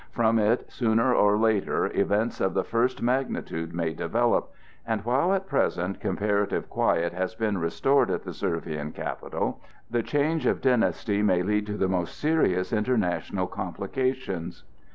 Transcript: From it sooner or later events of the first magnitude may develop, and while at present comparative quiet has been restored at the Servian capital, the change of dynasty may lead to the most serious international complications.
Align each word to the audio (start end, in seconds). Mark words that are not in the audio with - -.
From 0.09 0.39
it 0.39 0.71
sooner 0.71 1.13
or 1.13 1.37
later 1.37 1.85
events 1.95 2.41
of 2.41 2.55
the 2.55 2.63
first 2.63 3.03
magnitude 3.03 3.71
may 3.71 3.93
develop, 3.93 4.49
and 4.83 5.05
while 5.05 5.31
at 5.31 5.45
present 5.45 5.99
comparative 5.99 6.71
quiet 6.71 7.13
has 7.13 7.35
been 7.35 7.59
restored 7.59 8.09
at 8.09 8.23
the 8.23 8.33
Servian 8.33 8.93
capital, 8.93 9.61
the 9.91 10.01
change 10.01 10.47
of 10.47 10.59
dynasty 10.59 11.21
may 11.21 11.43
lead 11.43 11.67
to 11.67 11.77
the 11.77 11.87
most 11.87 12.17
serious 12.19 12.73
international 12.73 13.45
complications. 13.45 14.63